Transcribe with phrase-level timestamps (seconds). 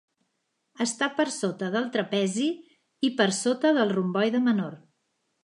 [0.85, 2.47] Està per sota del trapezi,
[3.09, 4.77] i per sota del romboide menor.